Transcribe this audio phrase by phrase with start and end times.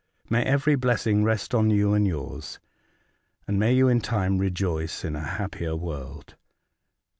[0.31, 2.57] May every blessing rest on you and yours,
[3.47, 6.35] and may you in time rejoice in a happier world